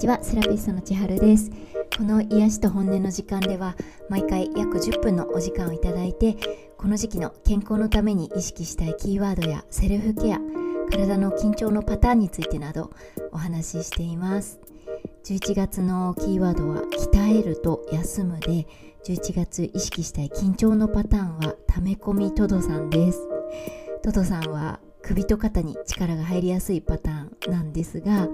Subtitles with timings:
[0.00, 1.50] ちはセラピストの千春です。
[1.94, 3.76] この癒しと本音の時間では
[4.08, 6.36] 毎回約10分のお時間をいただいて
[6.78, 10.38] この時期の健康のために意識したいキーワードやセルフケア
[10.90, 12.90] 体の緊張のパターンについてなど
[13.30, 14.58] お話ししています。
[15.24, 18.66] 11月のキーワードは鍛えると休むで
[19.04, 23.28] 11月意識したい緊張のパターンは溜め込みトドさんです。
[24.02, 28.28] トドさんは首と肩に力が入りやすいパターンなんですが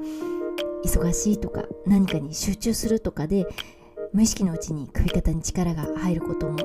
[0.87, 3.47] 忙しいとか何かに集中するとかで
[4.13, 6.57] 無意識のうちに首肩に力が入ることも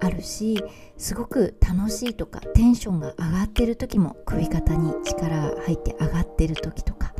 [0.00, 0.62] あるし
[0.96, 7.12] すごく楽しいとかテンションが上がってる時も首肩に力が入って上がってる時とか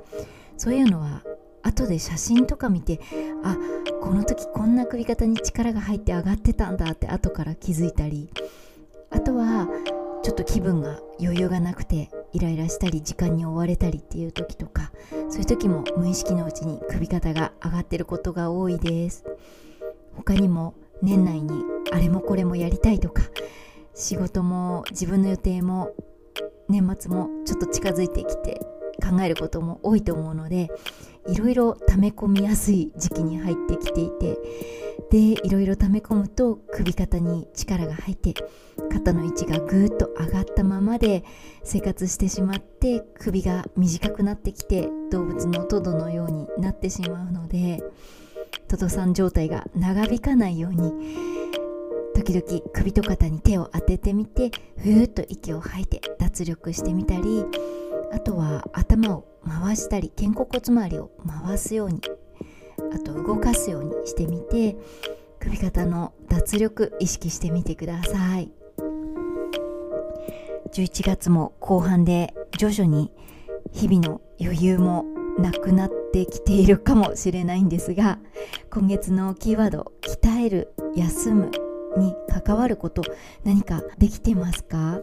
[0.56, 1.22] そういうのは
[1.62, 3.00] 後で写真とか見て
[3.42, 3.56] あ
[4.00, 8.30] この時こんな首肩に力が入って上がってたんだって後から気づいたり
[9.10, 9.66] あとは
[10.22, 14.90] ちょっと気分が余裕がなくてイライラしたり時間に追われたりっていう時とか
[15.30, 19.24] そういう時も無意識のうちに首肩が上がってることが多いです。
[20.16, 23.22] 他にも年内にあれもこれもやりたいとか
[23.94, 25.92] 仕事も自分の予定も
[26.68, 28.60] 年末もちょっと近づいてきて
[29.02, 30.70] 考えることも多いと思うので
[31.28, 34.38] いろいろ溜め込みやすい時期に入ってきていて
[35.10, 38.34] でいろいろ溜め込むと首肩に力が入って
[38.92, 41.24] 肩の位置がぐーっと上がったままで
[41.62, 47.82] 生活してしまって首が短くなってきて動物のトドのようになってしまうので
[48.68, 50.92] トドさん状態が長引かないように
[52.14, 57.44] 時々首と肩に手を当ててみてふーっと息を吐いて脱力してみたり
[58.12, 61.10] あとは頭を回したり肩甲骨周りを
[61.44, 62.00] 回すように
[62.94, 64.76] あと動かすようにしてみて
[65.40, 68.50] 首肩の脱力意識してみてください。
[70.72, 73.12] 11月も後半で徐々に
[73.72, 75.04] 日々の余裕も
[75.38, 78.18] なくなってきているかもしれないんですが
[78.72, 81.50] 今月のキーワード「鍛える」「休む」
[81.96, 83.02] に関わること
[83.44, 85.00] 何かできてますか？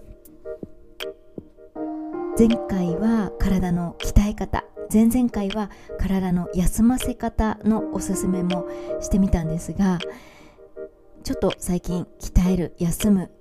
[2.38, 5.70] 前回は体の鍛え方前々回は
[6.00, 8.68] 体の休ませ方のおすすめも
[9.02, 10.00] してみたんですが
[11.24, 13.32] ちょっと最近鍛える休む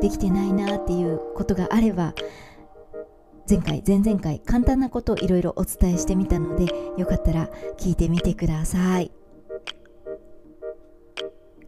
[0.00, 2.14] できてないなっていうことがあれば
[3.48, 6.66] 前回前々回簡単なことをいろいろお伝えしてみたので
[6.96, 7.48] よかったら
[7.78, 9.10] 聞いてみてください。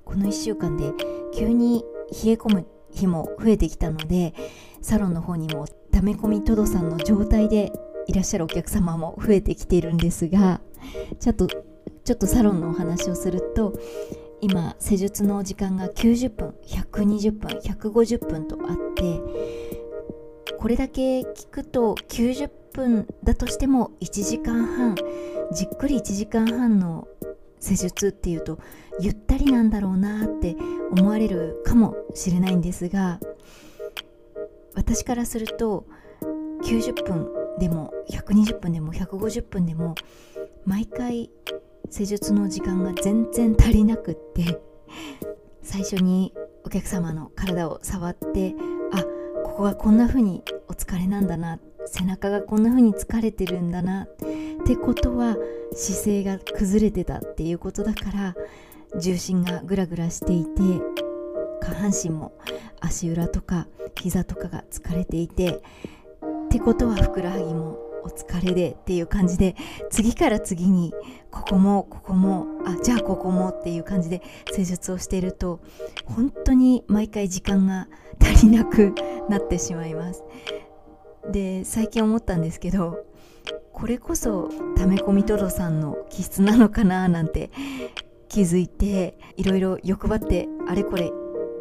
[0.04, 0.92] この1週間で
[1.32, 1.84] 急に
[2.24, 4.34] 冷え込む日も増えてきたので
[4.82, 5.66] サロンの方にも
[6.00, 7.72] 溜め込みトドさんの状態で
[8.06, 10.62] いらっしゃるお客様も増えてきているんですが
[11.18, 13.78] ちょっとちょっとサロンのお話をすると
[14.40, 19.20] 今施術の時間が90分120分150分とあって
[20.58, 24.96] これだけ聞くと90分だとしても1時間半
[25.52, 27.08] じっくり1時間半の
[27.60, 28.58] 施術っていうと
[29.00, 30.56] ゆったりなんだろうなって
[30.92, 33.20] 思われるかもしれないんですが
[34.74, 35.86] 私からすると
[36.62, 39.94] 90分でも120分でも150分でも
[40.64, 41.30] 毎回
[41.90, 44.60] 施術の時間が全然足りなくって
[45.62, 46.32] 最初に
[46.64, 48.54] お客様の体を触って
[48.92, 49.02] あ
[49.44, 54.06] ここがこんな風にお疲れなんだな背中がこんな風に疲れてるんだなっ
[54.64, 55.36] てことは
[55.72, 58.34] 姿勢が崩れてたっていうことだから
[59.00, 60.60] 重心がグラグラしていて
[61.60, 62.32] 下半身も
[62.80, 65.62] 足裏とか膝とかが疲れていて
[66.46, 69.56] ってことはふくらはぎもお疲れでっていう感じで
[69.90, 70.92] 次から次に
[71.30, 75.60] ここもここもあじゃあここもっていう感じで施術をしていると
[76.06, 77.88] 本当に毎回時間が
[78.20, 78.94] 足りなく
[79.28, 80.24] なってしまいます。
[81.30, 83.04] で最近思ったんですけど
[83.72, 87.50] これこそ溜め込みトドさんの気質なのかななんて
[88.28, 91.10] 気づいていろいろ欲張ってあれこれ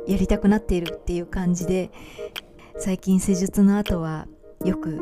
[0.09, 1.91] やりたくなっているっていう感じで
[2.77, 4.27] 最近施術の後は
[4.65, 4.99] よく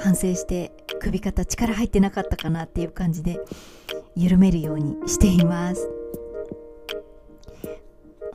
[0.00, 3.40] 反省して首肩力入ってなかったかなっていう感じで
[4.14, 5.88] 緩めるようにしています。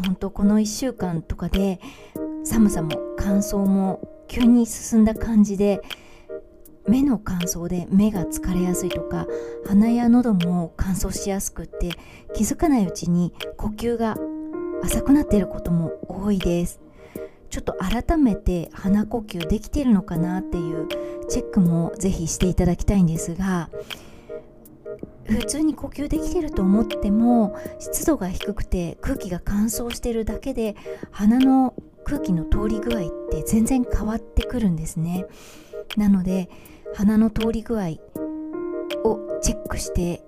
[0.03, 1.79] 本当この1週間とかで
[2.43, 5.81] 寒さも乾燥も急に進んだ感じで
[6.87, 9.27] 目の乾燥で目が疲れやすいとか
[9.67, 11.91] 鼻や喉も乾燥しやすくって
[12.33, 14.15] 気づかないうちに呼吸が
[14.83, 16.79] 浅くなっていることも多いです。
[17.49, 20.87] ちょっと改めて鼻呼吸できているのかなっていう
[21.29, 23.69] チェックもぜひしていただきたいんですが
[25.25, 30.75] 普通に呼吸できてると思っても湿度が低くて空気が乾燥してるだけで
[31.11, 31.73] 鼻の
[32.03, 35.25] 空気の通り具合って全然変わってくるんですね。
[35.97, 36.49] なので
[36.95, 37.91] 鼻の通り具合
[39.03, 40.23] をチェックして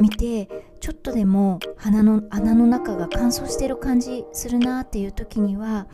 [0.00, 0.48] 見て
[0.80, 5.86] ちょっとでも鼻の穴の中が乾燥してる感じするなっていう時には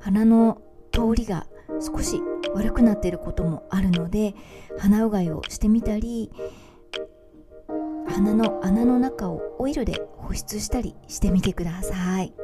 [0.00, 0.60] 鼻の
[0.92, 1.46] 通りが
[1.80, 2.20] 少し
[2.54, 4.34] 悪くなっていることもあるので
[4.78, 6.30] 鼻うがいをしてみたり
[8.08, 12.34] 鼻の穴の中をオイルで保湿したりしてみてください。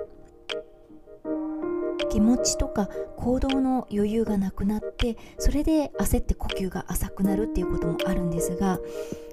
[2.09, 8.79] 気持ちとか行動の余裕がなくなってそれで焦って呼吸が浅くなるっていうこともあるんですが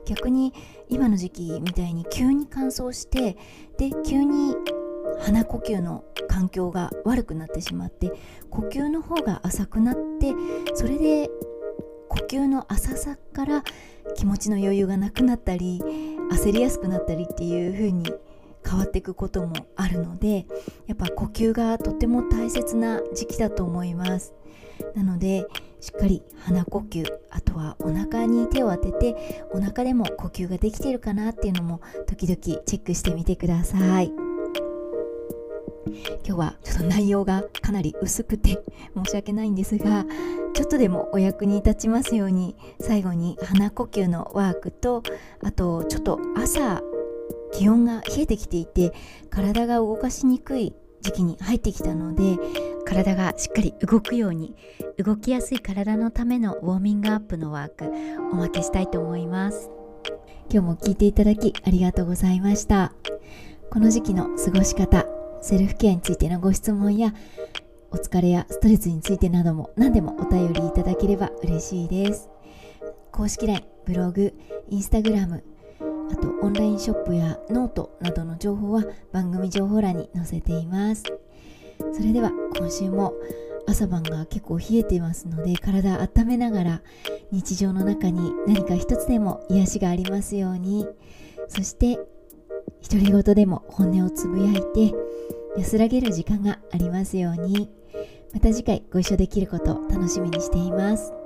[0.05, 0.53] 逆に
[0.89, 3.37] 今の時期みたいに急に乾燥して
[3.77, 4.55] で急に
[5.19, 8.11] 鼻呼吸の環境が悪くなってしまって
[8.49, 10.33] 呼吸の方が浅くなって
[10.73, 11.29] それで
[12.09, 13.63] 呼吸の浅さから
[14.15, 15.81] 気持ちの余裕がなくなったり
[16.31, 18.11] 焦りやすくなったりっていう風に
[18.65, 20.45] 変わっていくこともあるので
[20.87, 24.33] やっぱ呼吸がとても大切な時期だと思います。
[24.95, 25.45] なので
[25.83, 34.13] しっかり鼻呼吸あとはお腹に手を当ててお腹でも呼吸ができているかなっていうのも時々チェックしてみてください。
[36.25, 38.63] 今日はちょっと内容がかなり薄くて
[38.95, 40.05] 申し訳ないんですが
[40.53, 45.03] ちょっとでもお役に立ちますように最後に鼻呼吸のワークと
[45.43, 46.81] あとちょっと朝
[47.51, 48.93] 気温が冷えてきていて
[49.29, 52.39] 体が動かしにくい時期に入ってきたので
[52.93, 54.55] 体がしっかり動くように
[55.03, 57.91] 動きやすい体のためのウォーミングアップのワーク
[58.31, 59.71] おまけしたいと思います。
[60.51, 62.93] 今日も聞いていただきありがとうございました。
[63.71, 65.07] この時期の過ごし方
[65.41, 67.15] セルフケアについてのご質問や
[67.89, 72.29] お疲れやストレスについてなども何でもお便りいただければ嬉しいです。
[73.11, 74.33] 公式 LINE、ブログ、
[74.69, 75.43] インスタグラム
[76.11, 81.03] あとオンラインショップやノートなどの情報は番組情報欄に載せています。
[81.91, 83.13] それでは今週も
[83.67, 86.81] 朝晩が結構冷えていますので体温めながら
[87.31, 90.87] 日常の中に何か一つでも癒しがありますように。
[91.47, 91.99] そして
[92.89, 94.93] 独り言でも本音をつぶやいて
[95.57, 97.69] 安らげる時間がありますように。
[98.33, 101.22] また次回ご一緒できることを楽しみにしています。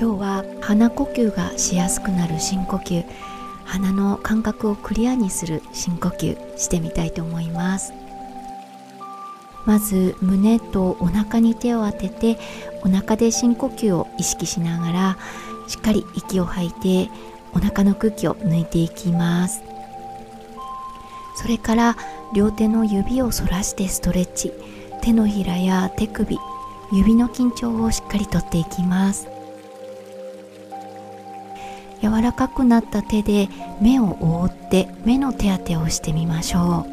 [0.00, 3.04] 今日は鼻呼吸がしやすくなる深呼吸
[3.66, 7.92] 鼻の感覚をクリアにする深呼吸してみたいと思います。
[9.66, 12.38] まず胸とお腹に手を当てて
[12.82, 15.18] お腹で深呼吸を意識しながら
[15.68, 17.10] しっかり息を吐いて
[17.52, 19.62] お腹の空気を抜いていきます。
[21.36, 21.96] それから
[22.34, 24.54] 両手の指を反らしてストレッチ。
[25.02, 26.38] 手のひらや手首
[26.90, 29.39] 指の緊張をしっかりとっていきます。
[32.02, 33.48] 柔らかくなった手で
[33.80, 36.90] 目を覆って目の手当てをしてみましょう。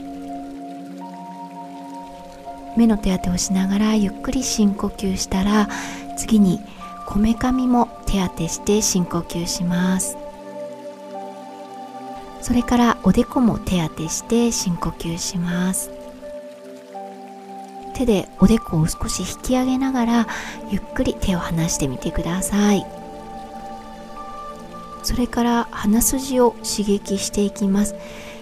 [2.77, 5.67] 目の手当てをしながらゆっくり深呼吸したら
[6.15, 6.59] 次に
[7.07, 10.17] こめかみも手当てして深呼吸します。
[12.41, 15.91] それからおでこも手当てして深呼吸します。
[17.93, 20.27] 手でおでこを少し引き上げながら
[20.69, 22.96] ゆっくり手を離してみてください。
[25.07, 27.95] それから鼻筋を刺激していきます。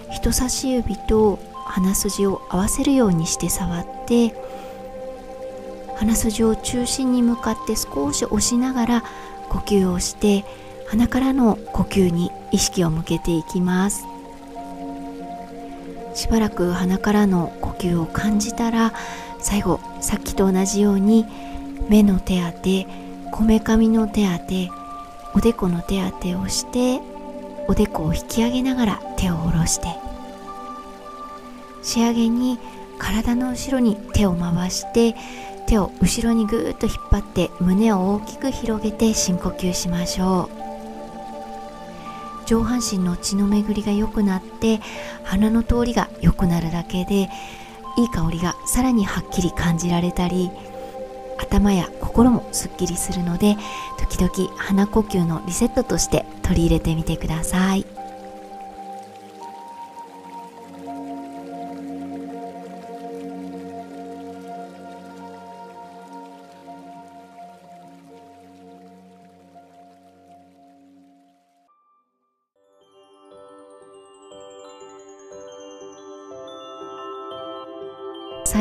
[0.09, 4.33] 人差し指と鼻筋を合わせるようにして触って
[5.95, 9.03] 鼻筋を中心に向かって少し押しながら
[9.49, 10.43] 呼吸をして
[10.87, 14.03] 鼻からの呼吸に意識を向けていきます。
[16.15, 18.91] しばらく鼻からの呼吸を感じたら
[19.39, 21.27] 最後さっきと同じように
[21.89, 22.87] 目の手当て
[23.31, 24.71] こめかみの手当て
[25.35, 27.01] おでこの手当てをして
[27.67, 29.87] おでこを引き上げながら手を下ろして
[31.83, 32.57] 仕上げに
[32.97, 35.15] 体の後ろに手を回して
[35.67, 40.65] 手を後ろにぐーっと引っ張って胸を大きく広げて深呼吸しましょう。
[42.45, 44.79] 上半身の血の巡りが良くなって
[45.23, 47.29] 鼻の通りが良くなるだけで
[47.97, 50.51] いい香りがさらにはっきり感じられたり
[51.37, 53.55] 頭や心もすっきりするので
[53.97, 57.85] 時々鼻呼吸のリセットとして取り入れてみてください。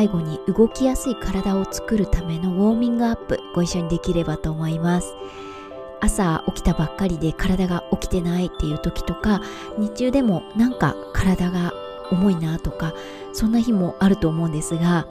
[0.05, 5.15] 最後に動きやすい体を作るためのウォーミングアップご一緒にできればと思います。
[5.99, 9.41] 朝起きたばっかりで体が起きてないっていう時とか
[9.79, 11.73] 日中でもなんか体が
[12.11, 12.93] 重いなとか
[13.33, 15.07] そんな日もあると思うんですが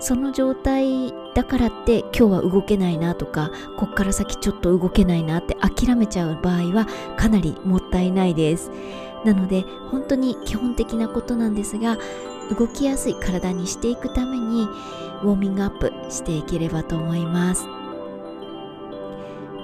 [0.00, 8.72] その状態だからって今日は動けないなとかこっから先ちょっと動けないなって諦めちゃう場合はかなりもったいないです。
[9.26, 11.98] なので本当に基本的なことなんですが
[12.56, 14.68] 動きやすい体にしていくために
[15.22, 17.66] ウォーミングアップしていければと思います。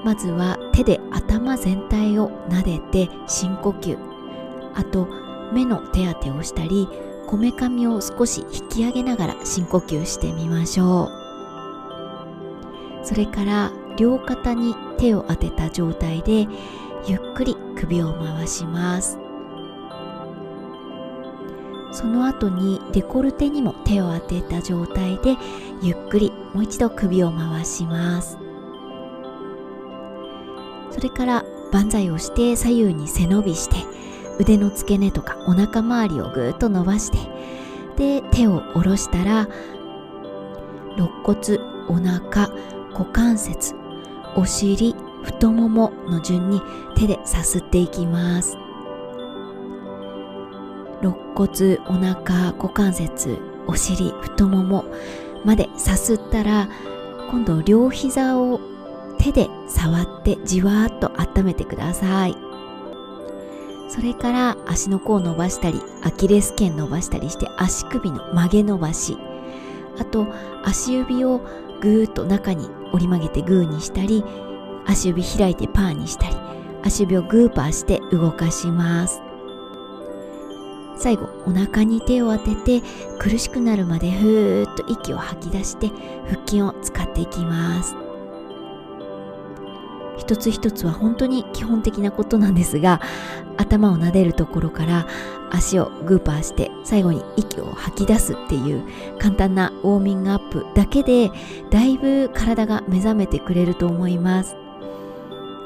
[0.04, 3.97] まずは手で頭全体を撫でて深呼吸。
[4.75, 5.07] あと
[5.52, 6.88] 目の手当てをしたり
[7.28, 11.11] こめかみを少し引き上げながら深呼吸してみましょう。
[13.07, 16.49] それから両肩に手を当てた状態で
[17.07, 19.21] ゆっくり首を回します。
[21.92, 25.37] その後にデコルテにも手を当てた状態で
[25.82, 28.38] ゆっくりもう一度首を回します。
[30.90, 33.76] それから万歳をして左右に背伸びして
[34.38, 37.18] 腕の付け根とかお腹周りをぐーっと伸ばして
[37.96, 39.49] で手を下ろしたら
[40.96, 41.58] 肋骨
[41.88, 42.50] お腹
[42.92, 43.75] 股関節
[44.37, 46.61] お尻太ももの順に
[46.94, 48.56] 手でさすっていきます。
[51.02, 54.85] 肋骨お腹股関節お尻太もも
[55.44, 56.68] までさすったら
[57.30, 58.61] 今度両膝を
[59.18, 62.37] 手で触ってじわーっと温めてください。
[63.88, 69.18] それから足の甲を伸ばしたりアキレス腱伸ばしたりして足首の曲げ伸ばし。
[69.99, 70.26] あと
[70.64, 71.40] 足指を
[71.80, 74.25] ぐーっと中に折り曲げてグーにしたり
[74.87, 76.37] 足指開いてパーにしたり
[76.82, 79.21] 足指をグーパーして動かします。
[81.02, 82.87] 最後お腹に手を当てて
[83.18, 85.90] 苦しくなるまでふーっと息を吐き出して
[86.28, 87.97] 腹筋を使っていきます。
[90.16, 93.00] 一つ一つは本当に基本的なことなんですが
[93.56, 95.09] 頭を撫でるところから
[95.50, 98.85] 足をグーパーして最後に息を吐き出すっていう
[99.18, 101.32] 簡単なウォーミングアップだけで
[101.71, 104.54] だいぶ体が目覚めてくれると思います。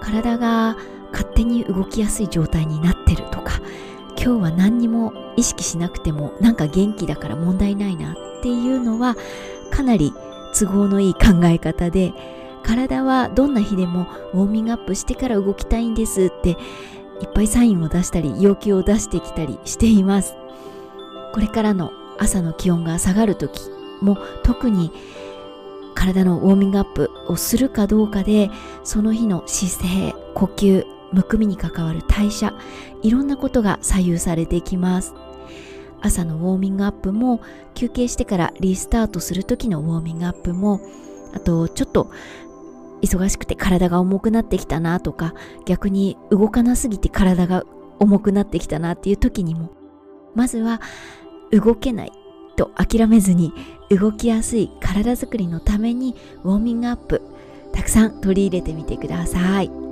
[0.00, 0.76] 体が
[1.12, 3.61] 勝手に動きやすい状態になってるとか
[4.26, 9.14] 今日は何にも意識しなくてもなんか元気だから問題ないなっていうのは
[9.71, 10.12] かなり
[10.52, 12.12] 都合のいい考え方で
[12.64, 16.56] 体はどんな日でもウォーミングアップしてから動きたいんですっていっ
[17.33, 20.35] ぱいサインを出したり要求を出してきたりしています。
[21.33, 23.61] これからの朝の気温が下がる時
[24.00, 24.90] も特に
[25.95, 28.50] 体のウォーミングアップをするかどうかで
[28.83, 32.52] その日の姿勢呼吸むくみに関わる代謝
[33.02, 35.14] いろんなことが左右されてきます
[36.00, 37.40] 朝のウォーミングアップも
[37.75, 40.80] 休憩してからリスタートする時のウォーミングアップも
[41.34, 42.10] あとちょっと
[43.02, 45.34] 忙しくて体が重くなってきたなとか
[45.66, 47.64] 逆に動かなすぎて体が
[47.98, 49.70] 重くなってきたなっていう時にも
[50.34, 50.80] まずは
[51.50, 52.12] 動けない
[52.56, 53.52] と諦めずに
[53.90, 57.22] 動きやすい体づくりのためにウォーミングアップ
[57.72, 59.86] たくさん取り入れてみてください。